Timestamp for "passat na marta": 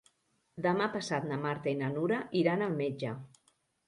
0.95-1.69